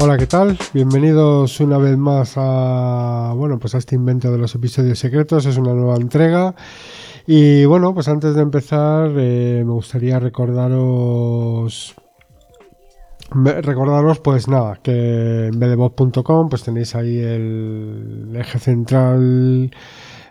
[0.00, 0.56] Hola, ¿qué tal?
[0.72, 5.56] Bienvenidos una vez más a bueno, pues a este invento de los episodios secretos, es
[5.56, 6.54] una nueva entrega.
[7.26, 11.96] Y bueno, pues antes de empezar, eh, me gustaría recordaros
[13.30, 19.72] recordaros pues nada que en bdbot.com pues tenéis ahí el eje central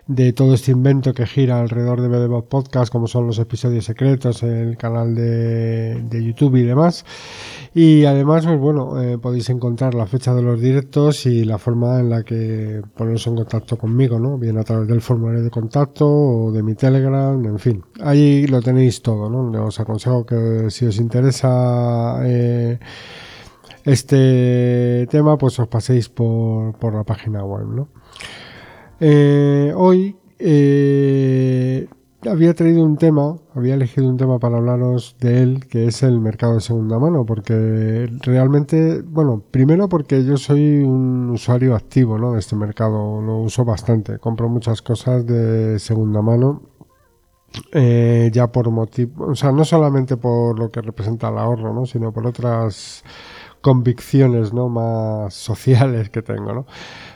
[0.08, 4.42] de todo este invento que gira alrededor de BDBot Podcast, como son los episodios secretos,
[4.42, 7.04] el canal de, YouTube y demás.
[7.74, 12.00] Y además, pues bueno, eh, podéis encontrar la fecha de los directos y la forma
[12.00, 14.38] en la que poneros en contacto conmigo, ¿no?
[14.38, 17.84] Bien a través del formulario de contacto o de mi Telegram, en fin.
[18.00, 19.66] Ahí lo tenéis todo, ¿no?
[19.66, 22.78] Os aconsejo que si os interesa eh,
[23.84, 27.88] este tema, pues os paséis por, por la página web, ¿no?
[29.00, 31.88] Eh, hoy eh,
[32.26, 36.20] había traído un tema, había elegido un tema para hablaros de él, que es el
[36.20, 42.32] mercado de segunda mano, porque realmente, bueno, primero porque yo soy un usuario activo ¿no?
[42.32, 46.62] de este mercado, lo uso bastante, compro muchas cosas de segunda mano.
[47.72, 51.86] Eh, ya por motivo, o sea, no solamente por lo que representa el ahorro, ¿no?
[51.86, 53.02] sino por otras
[53.60, 54.68] convicciones ¿no?
[54.68, 56.66] más sociales que tengo, ¿no?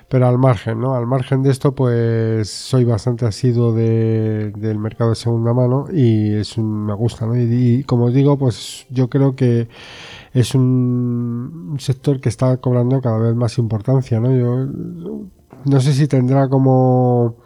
[0.09, 0.95] Pero al margen, ¿no?
[0.95, 6.35] Al margen de esto, pues soy bastante asiduo de, del mercado de segunda mano y
[6.35, 7.35] es un, me gusta, ¿no?
[7.35, 9.69] Y, como digo, pues yo creo que
[10.35, 14.37] es un, sector que está cobrando cada vez más importancia, ¿no?
[14.37, 14.67] Yo
[15.65, 17.37] no sé si tendrá como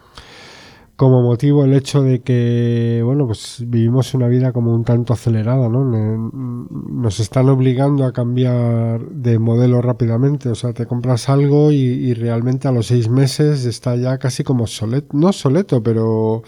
[0.96, 5.68] como motivo el hecho de que, bueno, pues vivimos una vida como un tanto acelerada,
[5.68, 5.84] ¿no?
[5.84, 12.66] Nos están obligando a cambiar de modelo rápidamente, o sea, te compras algo y, realmente
[12.66, 16.42] a los seis meses está ya casi como soleto, no soleto, pero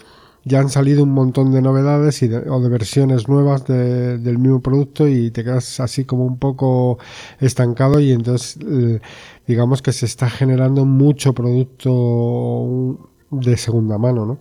[0.45, 5.07] ya han salido un montón de novedades y o de versiones nuevas del mismo producto
[5.07, 6.97] y te quedas así como un poco
[7.39, 8.99] estancado y entonces eh,
[9.45, 14.39] digamos que se está generando mucho producto de segunda mano, ¿no?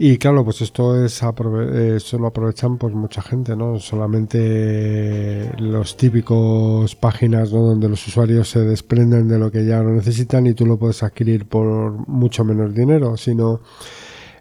[0.00, 3.80] Y claro, pues esto es eh, lo aprovechan pues mucha gente, ¿no?
[3.80, 7.62] Solamente los típicos páginas ¿no?
[7.62, 11.02] donde los usuarios se desprenden de lo que ya no necesitan y tú lo puedes
[11.02, 13.60] adquirir por mucho menos dinero, sino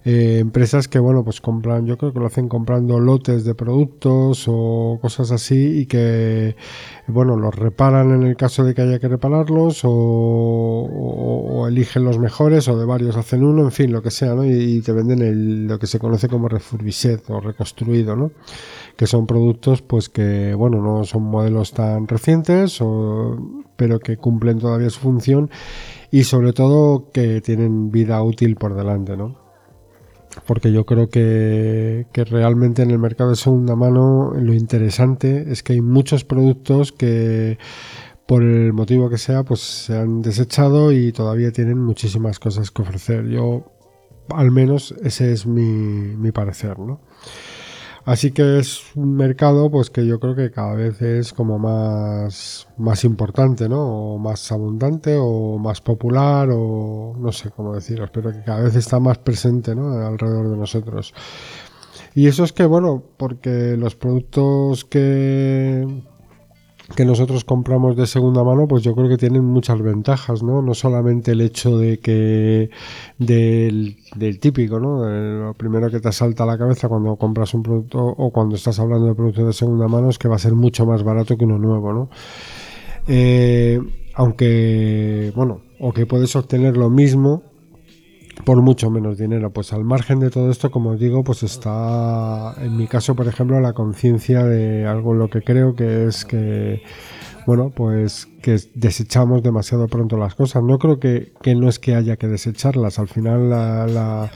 [0.10, 4.46] eh, empresas que, bueno, pues compran, yo creo que lo hacen comprando lotes de productos
[4.48, 6.56] o cosas así y que,
[7.08, 12.70] bueno, los reparan en el caso de que haya que repararlos o, eligen los mejores
[12.70, 14.46] o de varios hacen uno, en fin, lo que sea, ¿no?
[14.46, 18.32] Y, te venden el, lo que se conoce como refurbished o reconstruido, ¿no?
[18.96, 23.36] Que son productos, pues que, bueno, no son modelos tan recientes, o,
[23.76, 25.50] pero que cumplen todavía su función
[26.12, 29.47] y sobre todo que tienen vida útil por delante, ¿no?
[30.46, 35.74] Porque yo creo que, realmente en el mercado de segunda mano lo interesante es que
[35.74, 37.58] hay muchos productos que
[38.28, 42.82] por el motivo que sea pues se han desechado y todavía tienen muchísimas cosas que
[42.82, 43.28] ofrecer.
[43.28, 43.72] Yo
[44.30, 47.00] al menos ese es mi, mi parecer, ¿no?
[48.08, 52.66] Así que es un mercado pues que yo creo que cada vez es como más,
[52.78, 54.14] más importante, ¿no?
[54.14, 58.78] O más abundante o más popular o no sé cómo decirlo, pero que cada vez
[58.78, 59.92] está más presente, ¿no?
[60.08, 61.14] Alrededor de nosotros.
[62.16, 65.86] Y eso es que, bueno, porque los productos que
[66.96, 70.62] que nosotros compramos de segunda mano, pues yo creo que tienen muchas ventajas, ¿no?
[70.62, 72.70] No solamente el hecho de que
[73.18, 73.98] del,
[74.40, 75.06] típico, ¿no?
[75.06, 78.80] lo primero que te asalta a la cabeza cuando compras un producto o cuando estás
[78.80, 81.46] hablando de productos de segunda mano es que va a ser mucho más barato que
[81.46, 82.10] uno nuevo, ¿no?
[83.08, 83.80] Eh,
[84.16, 87.44] aunque, bueno, o que puedes obtener lo mismo
[88.44, 89.52] por mucho menos dinero.
[89.52, 93.60] Pues al margen de todo esto, como digo, pues está, en mi caso, por ejemplo,
[93.60, 96.82] la conciencia de algo lo que creo que es que,
[97.46, 100.64] bueno, pues que desechamos demasiado pronto las cosas.
[100.64, 103.00] No creo que, que no es que haya que desecharlas.
[103.00, 104.32] Al final la,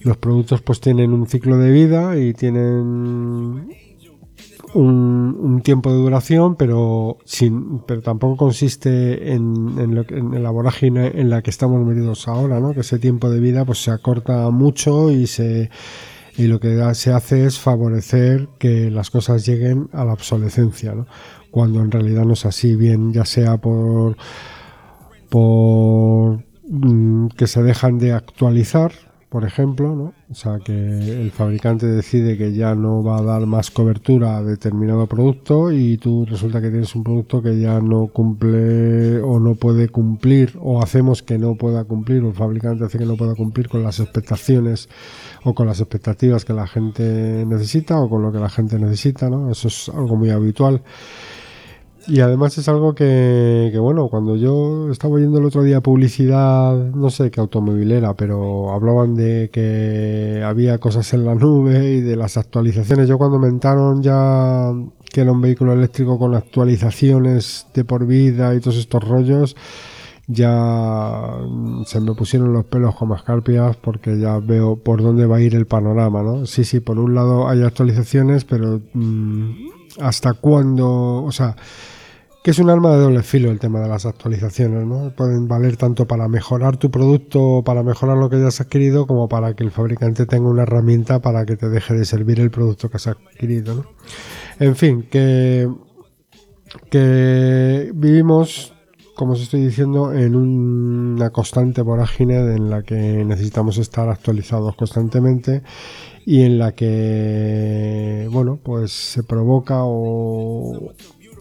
[0.00, 3.68] los productos pues tienen un ciclo de vida y tienen
[4.74, 11.42] un, tiempo de duración, pero sin, pero tampoco consiste en, en, la vorágine en la
[11.42, 12.74] que estamos metidos ahora, ¿no?
[12.74, 15.70] Que ese tiempo de vida pues se acorta mucho y se
[16.36, 21.06] y lo que se hace es favorecer que las cosas lleguen a la obsolescencia, ¿no?
[21.50, 24.16] Cuando en realidad no es así, bien ya sea por
[25.28, 28.92] por mm, que se dejan de actualizar
[29.34, 30.12] por ejemplo, ¿no?
[30.30, 34.44] O sea, que el fabricante decide que ya no va a dar más cobertura a
[34.44, 39.56] determinado producto y tú resulta que tienes un producto que ya no cumple o no
[39.56, 43.34] puede cumplir o hacemos que no pueda cumplir o el fabricante hace que no pueda
[43.34, 44.88] cumplir con las expectaciones
[45.42, 49.28] o con las expectativas que la gente necesita o con lo que la gente necesita,
[49.28, 49.50] ¿no?
[49.50, 50.80] Eso es algo muy habitual.
[52.06, 56.76] Y además es algo que, que, bueno, cuando yo estaba oyendo el otro día publicidad,
[56.76, 62.16] no sé qué automovilera, pero hablaban de que había cosas en la nube y de
[62.16, 63.08] las actualizaciones.
[63.08, 64.70] Yo cuando me entraron ya
[65.14, 69.56] que era un vehículo eléctrico con actualizaciones de por vida y todos estos rollos,
[70.26, 71.38] ya
[71.86, 75.54] se me pusieron los pelos como escarpias porque ya veo por dónde va a ir
[75.54, 76.46] el panorama, ¿no?
[76.46, 81.56] Sí, sí, por un lado hay actualizaciones, pero mm, hasta cuándo, o sea,
[82.44, 85.14] que es un arma de doble filo el tema de las actualizaciones, ¿no?
[85.16, 89.28] Pueden valer tanto para mejorar tu producto, para mejorar lo que ya has adquirido, como
[89.28, 92.90] para que el fabricante tenga una herramienta para que te deje de servir el producto
[92.90, 93.84] que has adquirido, ¿no?
[94.60, 95.70] En fin, que,
[96.90, 98.73] que vivimos,
[99.14, 105.62] como os estoy diciendo, en una constante vorágine en la que necesitamos estar actualizados constantemente
[106.26, 110.92] y en la que, bueno, pues se provoca o,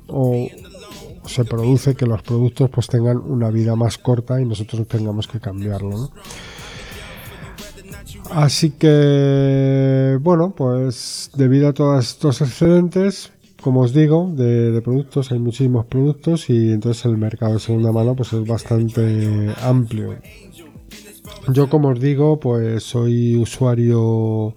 [0.07, 0.47] o
[1.25, 5.39] se produce que los productos pues tengan una vida más corta y nosotros tengamos que
[5.39, 6.11] cambiarlo.
[8.31, 13.31] Así que, bueno, pues debido a todos estos excedentes,
[13.63, 18.15] como os digo, de, productos, hay muchísimos productos y entonces el mercado de segunda mano
[18.15, 20.15] pues es bastante amplio.
[21.51, 24.53] Yo, como os digo, pues soy usuario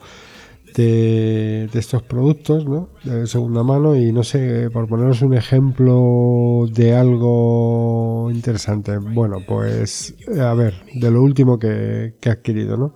[0.74, 2.90] de, estos productos ¿no?
[3.04, 8.98] de segunda mano y no sé, por poneros un ejemplo de algo interesante.
[8.98, 12.94] Bueno, pues a ver, de lo último que, que he adquirido, ¿no?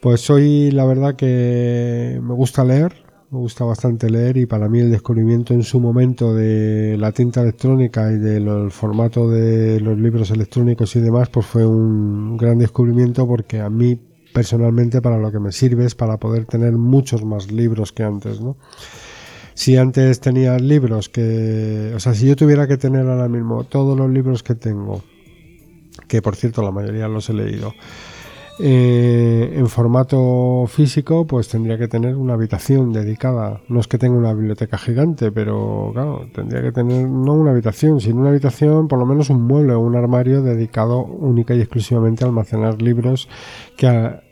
[0.00, 4.80] Pues soy, la verdad que me gusta leer, me gusta bastante leer y para mí
[4.80, 10.30] el descubrimiento en su momento de la tinta electrónica y del formato de los libros
[10.30, 14.00] electrónicos y demás, pues fue un gran descubrimiento porque a mí
[14.32, 18.40] personalmente para lo que me sirve es para poder tener muchos más libros que antes,
[18.40, 18.56] ¿no?
[19.52, 23.98] Si antes tenía libros que, o sea, si yo tuviera que tener ahora mismo todos
[23.98, 25.02] los libros que tengo,
[26.06, 27.74] que por cierto la mayoría los he leído,
[28.60, 33.60] eh, en formato físico, pues tendría que tener una habitación dedicada.
[33.68, 38.00] No es que tenga una biblioteca gigante, pero claro, tendría que tener no una habitación,
[38.00, 42.24] sino una habitación, por lo menos un mueble o un armario dedicado única y exclusivamente
[42.24, 43.28] a almacenar libros
[43.76, 43.86] que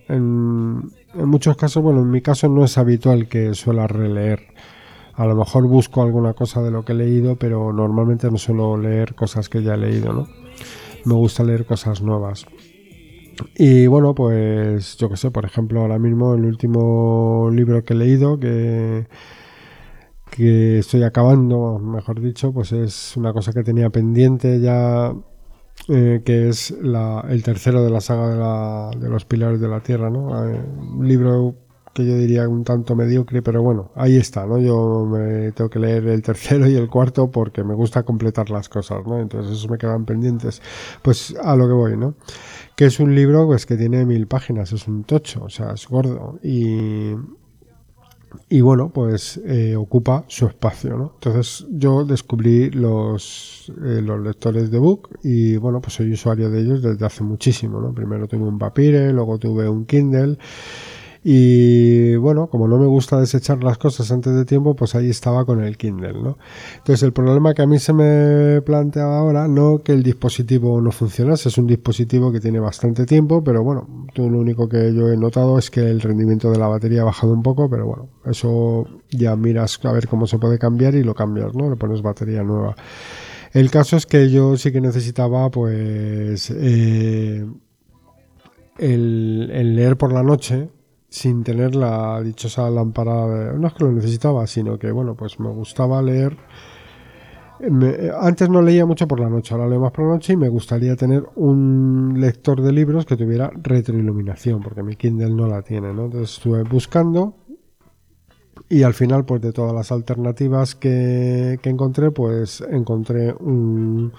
[0.08, 4.40] en, muchos casos, bueno, en mi caso no es habitual que suela releer.
[5.14, 8.76] A lo mejor busco alguna cosa de lo que he leído, pero normalmente no suelo
[8.76, 10.26] leer cosas que ya he leído, ¿no?
[11.05, 12.46] Me gusta leer cosas nuevas.
[13.56, 17.97] Y bueno, pues yo que sé, por ejemplo, ahora mismo el último libro que he
[17.97, 19.06] leído, que,
[20.31, 25.15] que estoy acabando, mejor dicho, pues es una cosa que tenía pendiente ya
[25.88, 30.49] eh, que es el tercero de la saga de, los Pilares de la Tierra, ¿no?
[30.49, 31.55] Eh, un libro
[31.96, 34.58] que yo diría un tanto mediocre, pero bueno, ahí está, ¿no?
[34.58, 38.69] Yo me tengo que leer el tercero y el cuarto porque me gusta completar las
[38.69, 39.19] cosas, ¿no?
[39.19, 40.60] Entonces eso me quedan pendientes.
[41.02, 42.14] Pues a lo que voy, ¿no?
[42.76, 45.88] Que es un libro pues que tiene mil páginas, es un tocho, o sea, es
[45.88, 47.14] gordo y
[48.49, 51.12] y bueno, pues eh, ocupa su espacio, ¿no?
[51.14, 56.60] Entonces yo descubrí los, eh, los lectores de book y bueno, pues soy usuario de
[56.60, 57.92] ellos desde hace muchísimo, ¿no?
[57.92, 60.38] Primero tuve un Papire, luego tuve un Kindle
[61.28, 65.45] y bueno, como no me gusta desechar las cosas antes de tiempo, pues ahí estaba
[65.45, 66.38] con el Kindle, ¿no?
[66.76, 70.92] Entonces el problema que a mí se me planteaba ahora, no que el dispositivo no
[70.92, 75.16] funcionase, es un dispositivo que tiene bastante tiempo, pero bueno, lo único que yo he
[75.16, 78.87] notado es que el rendimiento de la batería ha bajado un poco, pero bueno, eso
[79.11, 81.68] ya miras a ver cómo se puede cambiar y lo cambias, ¿no?
[81.68, 82.76] Le pones batería nueva.
[83.52, 87.45] El caso es que yo sí que necesitaba, pues, eh,
[88.78, 90.68] el leer por la noche,
[91.08, 93.52] sin tener la dichosa lámpara.
[93.54, 96.36] No es que lo necesitaba, sino que, bueno, pues me gustaba leer.
[98.20, 100.48] antes no leía mucho por la noche, ahora leo más por la noche y me
[100.48, 105.92] gustaría tener un lector de libros que tuviera retroiluminación, porque mi Kindle no la tiene,
[105.94, 106.06] ¿no?
[106.06, 107.34] Entonces estuve buscando
[108.68, 114.12] y al final, pues de todas las alternativas que, encontré, pues encontré un,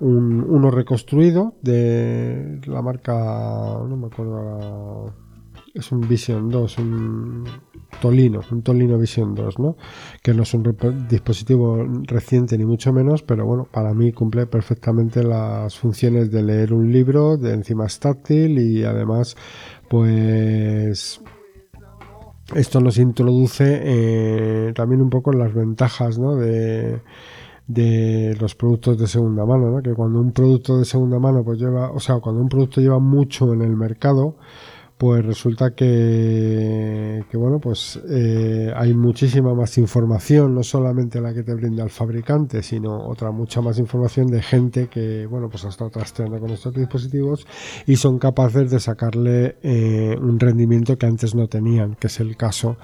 [0.00, 5.12] un, uno reconstruido de la marca, no me acuerdo
[5.78, 7.44] es un Vision 2, un
[8.00, 9.76] Tolino, un Tolino Vision 2, ¿no?
[10.22, 10.76] Que no es un
[11.08, 16.72] dispositivo reciente ni mucho menos, pero bueno, para mí cumple perfectamente las funciones de leer
[16.72, 19.36] un libro, de encima es táctil y además,
[19.88, 21.20] pues
[22.54, 26.36] esto nos introduce eh, también un poco las ventajas, ¿no?
[26.36, 27.00] De
[27.68, 29.82] de los productos de segunda mano, ¿no?
[29.82, 32.98] que cuando un producto de segunda mano pues lleva, o sea, cuando un producto lleva
[32.98, 34.36] mucho en el mercado,
[34.98, 41.54] pues resulta que, bueno, pues eh, hay muchísima más información, no solamente la que te
[41.54, 45.90] brinda el fabricante, sino otra mucha más información de gente que, bueno, pues ha estado
[45.90, 47.46] trasteando con estos dispositivos
[47.86, 52.36] y son capaces de sacarle eh, un rendimiento que antes no tenían, que es el
[52.36, 52.76] caso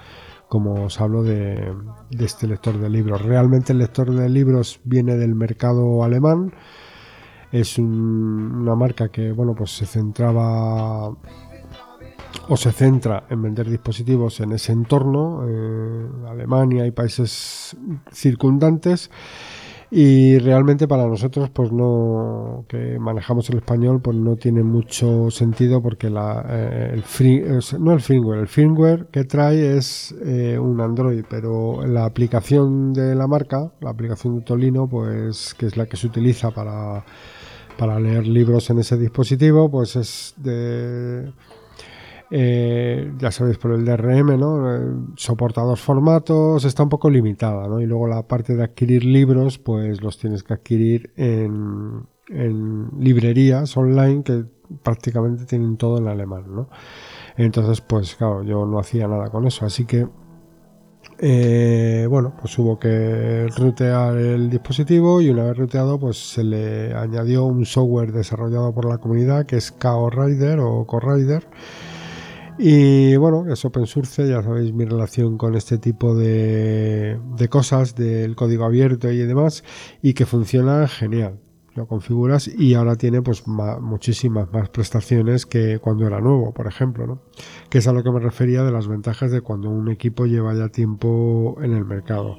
[0.49, 1.75] como os hablo de,
[2.17, 3.23] este lector de libros.
[3.23, 6.53] Realmente el lector de libros viene del mercado alemán,
[7.51, 11.13] es una marca que bueno pues se centraba
[12.49, 17.77] o se centra en vender dispositivos en ese entorno, eh, Alemania y países
[18.13, 19.11] circundantes.
[19.91, 25.81] Y realmente para nosotros, pues no, que manejamos el español, pues no tiene mucho sentido
[25.81, 31.25] porque la, eh, el no el firmware, el firmware que trae es eh, un Android,
[31.31, 35.97] pero la aplicación de la marca, la aplicación de Tolino, pues que es la que
[35.97, 37.05] se utiliza para,
[37.79, 41.33] para leer libros en ese dispositivo, pues es de
[42.31, 44.75] eh, ya sabéis por el DRM, ¿no?
[44.75, 44.81] Eh,
[45.17, 47.67] soporta dos formatos, está un poco limitada.
[47.81, 52.07] Y luego la parte de adquirir libros, pues los tienes que adquirir en,
[52.99, 54.45] librerías online que
[54.83, 56.69] prácticamente tienen todo en alemán, ¿no?
[57.37, 60.09] Entonces, pues claro, yo no hacía nada con eso, así que
[61.19, 66.95] eh, bueno, pues hubo que rutear el dispositivo y una vez ruteado, pues se le
[66.95, 71.47] añadió un software desarrollado por la comunidad que es KO Rider o CoRider
[72.59, 77.19] y bueno, es open source, ya sabéis mi relación con este tipo de,
[77.51, 79.65] cosas, del código abierto y demás,
[80.03, 81.41] y que funciona genial.
[81.75, 87.05] Lo configuras y ahora tiene pues muchísimas más prestaciones que cuando era nuevo, por ejemplo,
[87.05, 87.23] ¿no?
[87.69, 90.55] Que es a lo que me refería de las ventajas de cuando un equipo lleva
[90.55, 92.39] ya tiempo en el mercado.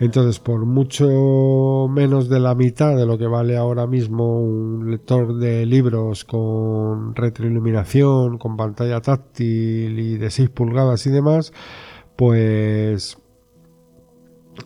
[0.00, 5.36] Entonces, por mucho menos de la mitad de lo que vale ahora mismo un lector
[5.36, 11.52] de libros con retroiluminación, con pantalla táctil y de 6 pulgadas y demás,
[12.14, 13.18] pues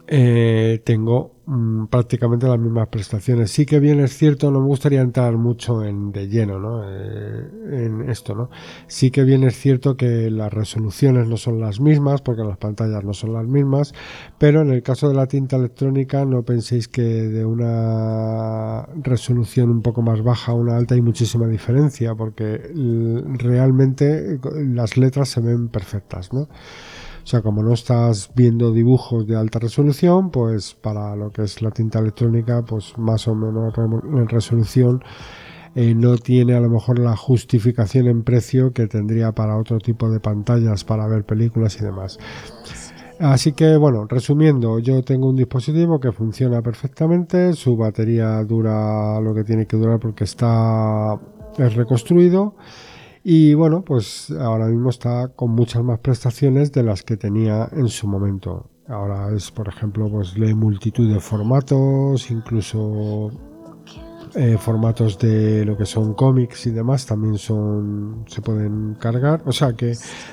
[0.06, 3.50] eh, tengo mm, prácticamente las mismas prestaciones.
[3.50, 6.82] Sí que bien es cierto, no me gustaría entrar mucho en de lleno ¿no?
[6.84, 8.34] Eh, en esto.
[8.34, 8.50] ¿no?
[8.86, 13.04] Sí que bien es cierto que las resoluciones no son las mismas, porque las pantallas
[13.04, 13.94] no son las mismas,
[14.38, 19.82] pero en el caso de la tinta electrónica no penséis que de una resolución un
[19.82, 22.70] poco más baja a una alta hay muchísima diferencia, porque
[23.38, 26.32] realmente las letras se ven perfectas.
[26.32, 26.48] ¿no?
[27.22, 31.62] O sea, como no estás viendo dibujos de alta resolución, pues para lo que es
[31.62, 35.02] la tinta electrónica, pues más o menos en resolución
[35.74, 40.10] eh, no tiene a lo mejor la justificación en precio que tendría para otro tipo
[40.10, 42.18] de pantallas para ver películas y demás.
[43.18, 49.34] Así que bueno, resumiendo, yo tengo un dispositivo que funciona perfectamente, su batería dura lo
[49.34, 51.18] que tiene que durar porque está
[51.56, 52.56] es reconstruido
[53.24, 57.88] y bueno, pues ahora mismo está con muchas más prestaciones de las que tenía en
[57.88, 58.71] su momento.
[58.88, 63.30] Ahora es, por ejemplo, pues lee multitud de formatos, incluso
[64.34, 69.42] eh, formatos de lo que son cómics y demás también son se pueden cargar.
[69.44, 69.92] O sea que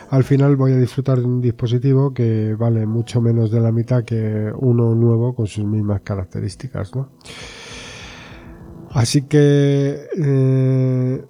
[0.10, 4.04] al final voy a disfrutar de un dispositivo que vale mucho menos de la mitad
[4.04, 7.12] que uno nuevo con sus mismas características, ¿no?
[8.92, 11.26] Así que eh,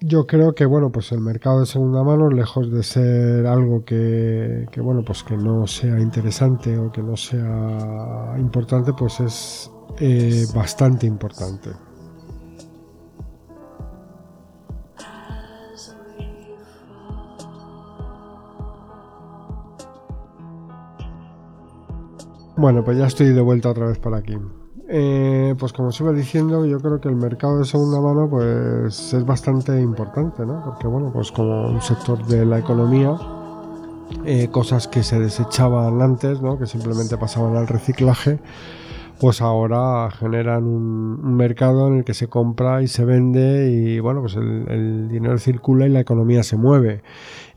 [0.00, 4.66] yo creo que bueno pues el mercado de segunda mano lejos de ser algo que,
[4.76, 11.06] bueno pues que no sea interesante o que no sea importante pues es eh, bastante
[11.06, 11.70] importante.
[22.56, 24.36] Bueno pues ya estoy de vuelta otra vez por aquí
[24.90, 29.12] eh, pues como os iba diciendo, yo creo que el mercado de segunda mano pues
[29.12, 30.62] es bastante importante, ¿no?
[30.64, 33.14] Porque bueno, pues como un sector de la economía,
[34.24, 36.58] eh, cosas que se desechaban antes, ¿no?
[36.58, 38.38] Que simplemente pasaban al reciclaje,
[39.20, 44.22] pues ahora generan un, mercado en el que se compra y se vende y bueno,
[44.22, 47.02] pues el, el, dinero circula y la economía se mueve.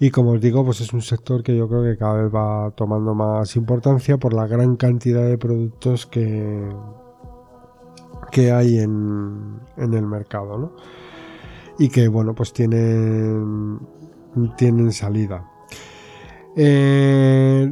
[0.02, 2.72] Y como os digo, pues es un sector que yo creo que cada vez va
[2.72, 6.68] tomando más importancia por la gran cantidad de productos que,
[8.32, 10.76] que hay en, el mercado, ¿no?
[11.78, 13.80] Y que, bueno, pues tienen,
[14.58, 15.50] tienen salida.
[16.56, 17.72] Eh,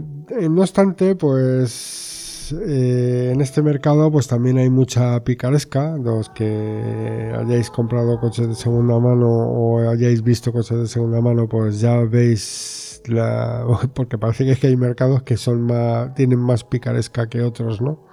[0.49, 2.09] no obstante, pues
[2.53, 5.97] eh, en este mercado pues también hay mucha picaresca.
[5.97, 11.47] Los que hayáis comprado coches de segunda mano o hayáis visto coches de segunda mano,
[11.47, 17.27] pues ya veis la, porque parece que hay mercados que son más, tienen más picaresca
[17.29, 18.05] que otros, ¿no?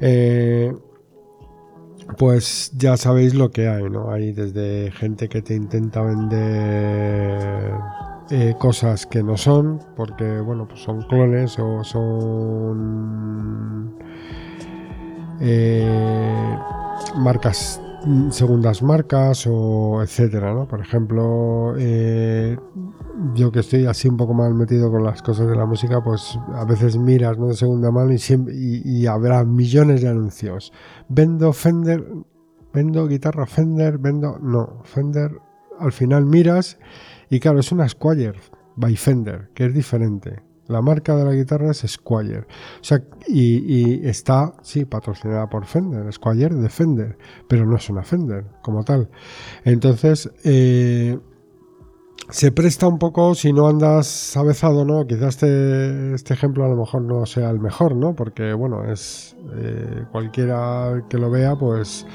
[0.00, 0.72] Eh,
[2.16, 4.10] pues ya sabéis lo que hay, ¿no?
[4.10, 7.74] Hay desde gente que te intenta vender
[8.30, 12.78] eh, cosas que no son, porque bueno, pues son clones o son
[15.40, 16.58] eh,
[17.16, 17.80] marcas
[18.30, 20.66] segundas marcas o etcétera, ¿no?
[20.66, 22.56] Por ejemplo, eh,
[23.34, 26.38] yo que estoy así un poco más metido con las cosas de la música, pues
[26.54, 27.48] a veces miras ¿no?
[27.48, 30.72] de segunda mano y, siempre, y, habrá millones de anuncios.
[31.08, 32.04] Vendo Fender,
[32.72, 34.38] vendo guitarra Fender, vendo...
[34.38, 35.32] No, Fender,
[35.78, 36.78] al final miras
[37.30, 38.38] y claro, es una Squire
[38.76, 40.47] by Fender, que es diferente.
[40.68, 42.40] La marca de la guitarra es Squire.
[42.40, 48.02] O sea, y, está, sí, patrocinada por Fender, Squire de Fender, pero no es una
[48.02, 49.08] Fender como tal.
[49.64, 51.18] Entonces, eh,
[52.30, 55.06] se presta un poco si no andas avezado, ¿no?
[55.06, 58.14] Quizás este, este, ejemplo a lo mejor no sea el mejor, ¿no?
[58.14, 62.06] Porque, bueno, es eh, cualquiera que lo vea, pues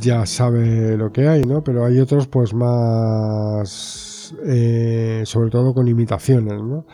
[0.00, 1.62] ya sabe lo que hay, ¿no?
[1.62, 6.86] Pero hay otros, pues más, eh, sobre todo con imitaciones, ¿no?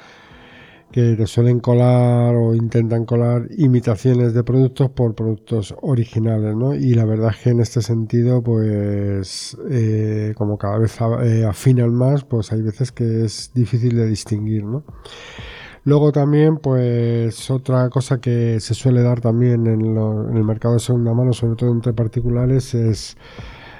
[0.90, 6.74] Que te suelen colar o intentan colar imitaciones de productos por productos originales, ¿no?
[6.74, 11.94] Y la verdad es que en este sentido, pues eh, como cada vez eh, afinan
[11.94, 14.84] más, pues hay veces que es difícil de distinguir, ¿no?
[15.84, 19.80] Luego también, pues otra cosa que se suele dar también en,
[20.36, 23.16] el mercado de segunda mano, sobre todo entre particulares, es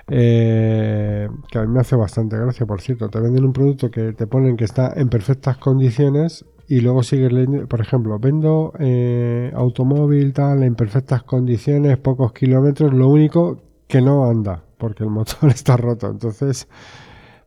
[0.09, 3.09] eh, que a mí me hace bastante gracia, por cierto.
[3.09, 7.33] Te venden un producto que te ponen que está en perfectas condiciones y luego sigues
[7.33, 14.03] leyendo, por ejemplo, vendo eh, automóvil tal en perfectas condiciones, pocos kilómetros, lo único que
[14.03, 16.69] no anda, porque el motor está roto, entonces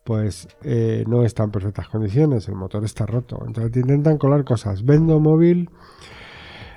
[0.04, 4.44] pues eh, no está en perfectas condiciones, el motor está roto, entonces te intentan colar
[4.44, 5.70] cosas, vendo móvil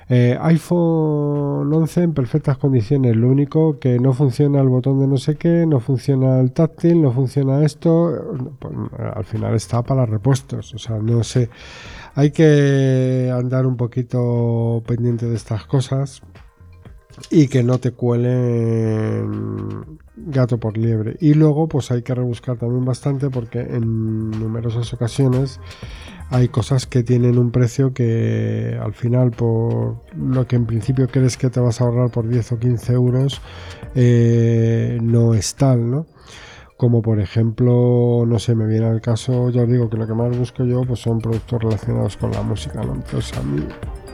[0.07, 5.17] eh, iPhone 11 en perfectas condiciones, lo único que no funciona el botón de no
[5.17, 8.13] sé qué, no funciona el táctil, no funciona esto,
[8.59, 8.73] pues,
[9.15, 11.49] al final está para repuestos, o sea, no sé,
[12.13, 16.21] hay que andar un poquito pendiente de estas cosas
[17.29, 21.17] y que no te cuelen gato por liebre.
[21.19, 25.59] Y luego pues hay que rebuscar también bastante porque en numerosas ocasiones
[26.29, 31.37] hay cosas que tienen un precio que al final por lo que en principio crees
[31.37, 33.41] que te vas a ahorrar por 10 o 15 euros
[33.93, 36.05] eh, no es tal, ¿no?
[36.77, 40.13] Como por ejemplo, no sé, me viene al caso, yo os digo que lo que
[40.13, 42.95] más busco yo pues son productos relacionados con la música, ¿no?
[42.95, 43.65] Entonces a mí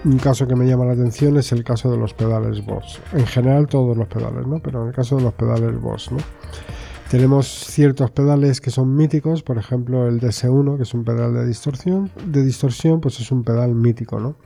[0.04, 3.00] un caso que me llama la atención es el caso de los pedales Boss.
[3.14, 4.60] En general todos los pedales, ¿no?
[4.60, 6.18] Pero en el caso de los pedales Boss, ¿no?
[7.12, 11.46] Tenemos ciertos pedales que son míticos, por ejemplo el DS1, que es un pedal de
[11.46, 14.38] distorsión, de distorsión, pues es un pedal mítico, ¿no?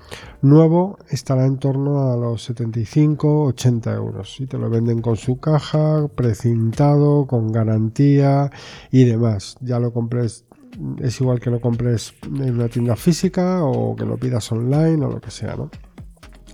[0.41, 6.07] Nuevo estará en torno a los 75-80 euros y te lo venden con su caja,
[6.07, 8.49] precintado, con garantía
[8.89, 9.57] y demás.
[9.61, 10.45] Ya lo compres,
[10.99, 15.11] es igual que lo compres en una tienda física o que lo pidas online o
[15.11, 15.69] lo que sea, ¿no?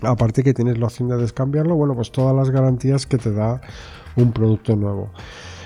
[0.02, 3.62] Aparte que tienes la opción de descambiarlo, bueno, pues todas las garantías que te da
[4.16, 5.12] un producto nuevo.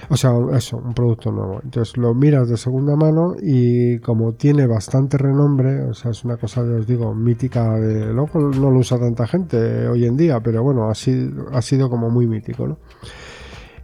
[0.10, 1.62] O sea, eso, un producto nuevo.
[1.64, 6.38] Entonces lo miras de segunda mano y como tiene bastante renombre, o sea, es una
[6.38, 8.14] cosa, os digo, mítica de...
[8.14, 11.90] Luego no lo usa tanta gente hoy en día, pero bueno, ha sido, ha sido
[11.90, 12.78] como muy mítico, ¿no?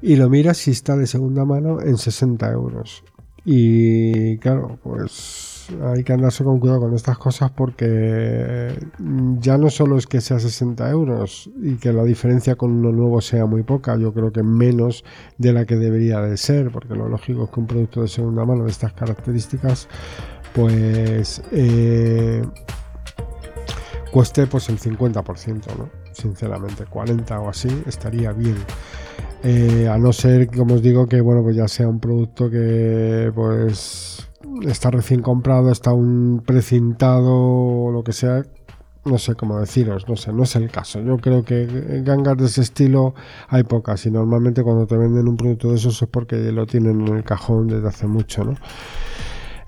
[0.01, 3.03] Y lo miras si está de segunda mano en 60 euros.
[3.43, 8.73] Y claro, pues hay que andarse con cuidado con estas cosas porque
[9.39, 13.21] ya no solo es que sea 60 euros y que la diferencia con uno nuevo
[13.21, 15.03] sea muy poca, yo creo que menos
[15.37, 18.45] de la que debería de ser, porque lo lógico es que un producto de segunda
[18.45, 19.87] mano de estas características
[20.53, 22.41] pues eh,
[24.11, 25.89] cueste pues el 50%, ¿no?
[26.11, 28.57] Sinceramente, 40 o así estaría bien.
[29.43, 33.31] Eh, a no ser, como os digo, que bueno, pues ya sea un producto que
[33.33, 34.29] pues
[34.67, 38.43] está recién comprado, está un precintado o lo que sea,
[39.03, 41.01] no sé cómo deciros, no sé, no es el caso.
[41.01, 43.15] Yo creo que gangas de ese estilo
[43.47, 47.07] hay pocas y normalmente cuando te venden un producto de esos es porque lo tienen
[47.07, 48.55] en el cajón desde hace mucho, ¿no?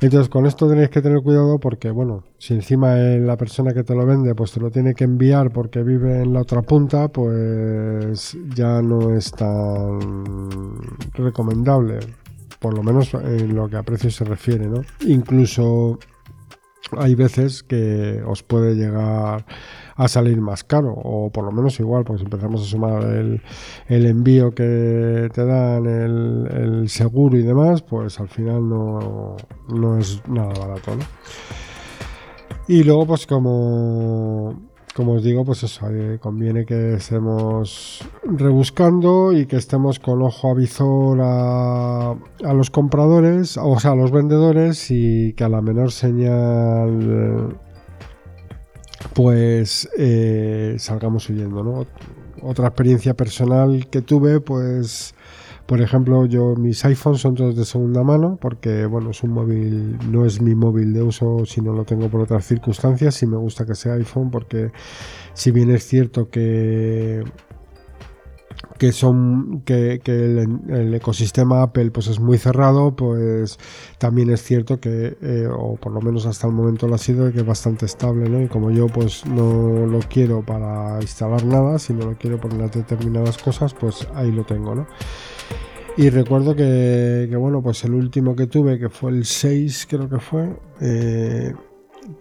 [0.03, 3.95] Entonces con esto tenéis que tener cuidado porque, bueno, si encima la persona que te
[3.95, 8.37] lo vende pues te lo tiene que enviar porque vive en la otra punta, pues
[8.53, 9.99] ya no es tan
[11.13, 11.99] recomendable
[12.59, 14.81] por lo menos en lo que a precio se refiere, ¿no?
[15.07, 15.99] Incluso
[16.97, 19.45] hay veces que os puede llegar
[19.95, 23.41] a salir más caro o por lo menos igual porque si empezamos a sumar el,
[23.87, 29.37] envío que te dan el, seguro y demás pues al final no,
[29.69, 30.91] no es nada barato
[32.67, 34.55] y luego pues como
[34.93, 40.51] como os digo, pues eso, eh, conviene que estemos rebuscando y que estemos con ojo
[40.51, 42.15] a visor a,
[42.53, 47.57] los compradores, o sea, a los vendedores y que a la menor señal
[49.13, 51.87] pues eh, salgamos huyendo, ¿no?
[52.41, 55.13] Otra experiencia personal que tuve, pues
[55.65, 59.97] por ejemplo, yo mis iPhones son todos de segunda mano porque, bueno, es un móvil,
[60.11, 63.65] no es mi móvil de uso, sino lo tengo por otras circunstancias y me gusta
[63.65, 64.71] que sea iPhone porque
[65.33, 67.23] si bien es cierto que
[68.77, 73.59] que son que, el, ecosistema Apple pues es muy cerrado pues
[73.97, 77.31] también es cierto que eh, o por lo menos hasta el momento lo ha sido
[77.31, 78.41] que es bastante estable ¿no?
[78.41, 83.37] y como yo pues no lo quiero para instalar nada sino lo quiero poner determinadas
[83.37, 84.87] cosas pues ahí lo tengo ¿no?
[85.95, 90.17] Y recuerdo que, bueno, pues el último que tuve, que fue el 6, creo que
[90.17, 90.49] fue,
[90.81, 91.53] eh,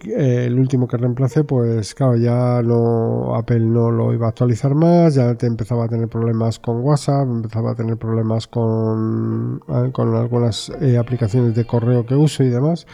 [0.03, 5.15] el último que reemplacé, pues claro, ya no Apple no lo iba a actualizar más,
[5.15, 10.15] ya te empezaba a tener problemas con WhatsApp, empezaba a tener problemas con, ah, con
[10.15, 12.85] algunas eh, aplicaciones de correo que uso y demás.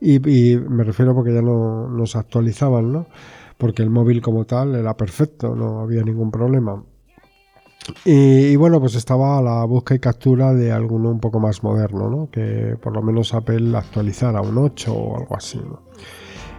[0.00, 3.06] Y, y, me refiero porque ya no nos actualizaban, ¿no?
[3.58, 6.82] Porque el móvil como tal era perfecto, no había ningún problema.
[8.04, 12.10] Y, bueno, pues estaba a la búsqueda y captura de alguno un poco más moderno,
[12.10, 12.30] ¿no?
[12.30, 15.82] Que por lo menos Apple actualizara un 8 o algo así, ¿no?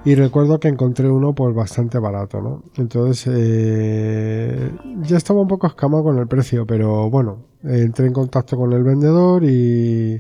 [0.04, 2.64] Y recuerdo que encontré uno pues bastante barato, ¿no?
[2.78, 4.72] Entonces eh,
[5.04, 8.84] ya estaba un poco escamado con el precio, pero bueno, entré en contacto con el
[8.84, 10.20] vendedor y,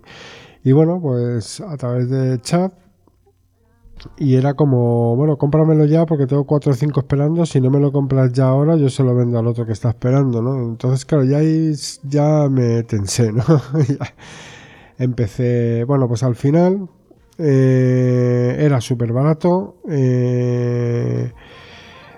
[0.64, 2.74] y bueno, pues a través de chat
[4.18, 7.46] y era como, bueno, cómpramelo ya porque tengo 4 o 5 esperando.
[7.46, 9.90] Si no me lo compras ya ahora, yo se lo vendo al otro que está
[9.90, 10.58] esperando, ¿no?
[10.64, 11.40] Entonces, claro, ya,
[12.04, 13.44] ya me tensé, ¿no?
[14.98, 16.90] Empecé, bueno, pues al final
[17.42, 19.78] eh, era súper barato.
[19.90, 21.32] Eh,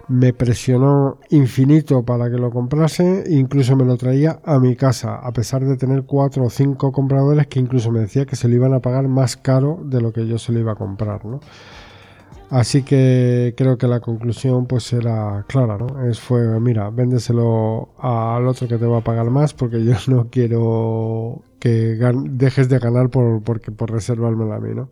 [0.10, 5.32] me presionó infinito para que lo comprase, incluso me lo traía a mi casa, a
[5.32, 8.74] pesar de tener cuatro o cinco compradores que incluso me decía que se lo iban
[8.74, 11.40] a pagar más caro de lo que yo se lo iba a comprar, ¿no?
[12.54, 16.08] Así que creo que la conclusión pues era clara, ¿no?
[16.08, 20.30] Es fue, mira, véndeselo al otro que te va a pagar más porque yo no
[20.30, 21.98] quiero que
[22.30, 24.90] dejes de ganar por, porque, por reservármelo a mí, ¿no?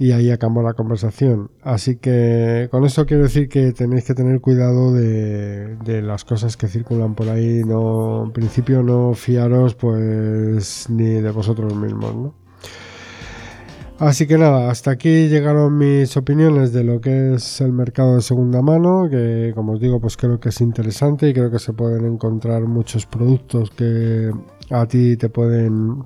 [0.00, 1.52] y ahí acabó la conversación.
[1.62, 6.66] Así que con esto quiero decir que tenéis que tener cuidado de, las cosas que
[6.66, 7.62] circulan por ahí.
[7.64, 12.41] No, en principio no fiaros pues ni de vosotros mismos, ¿no?
[14.02, 18.22] Así que nada, hasta aquí llegaron mis opiniones de lo que es el mercado de
[18.22, 21.72] segunda mano, que como os digo, pues creo que es interesante y creo que se
[21.72, 24.32] pueden encontrar muchos productos que
[24.70, 26.02] a ti te pueden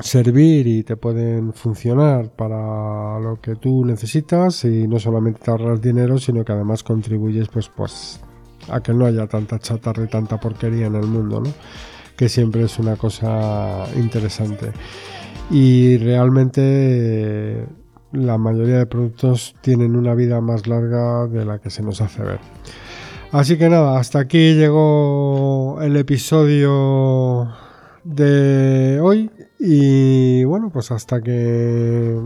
[0.00, 5.82] servir y te pueden funcionar para lo que tú necesitas y no solamente te ahorras
[5.82, 8.20] dinero sino que además contribuyes pues pues
[8.70, 11.52] a que no haya tanta chatarra y tanta porquería en el mundo ¿no?
[12.16, 14.72] que siempre es una cosa interesante
[15.50, 17.66] y realmente
[18.12, 22.22] la mayoría de productos tienen una vida más larga de la que se nos hace
[22.22, 22.40] ver
[23.32, 27.48] así que nada hasta aquí llegó el episodio
[28.04, 32.20] de hoy y bueno, pues hasta que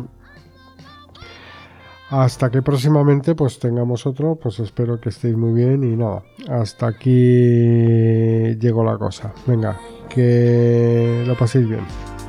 [2.11, 6.89] hasta que próximamente pues tengamos otro, pues espero que estéis muy bien y nada, hasta
[6.89, 7.11] aquí
[8.59, 9.33] llegó la cosa.
[9.47, 9.79] Venga,
[10.09, 12.20] que lo paséis bien.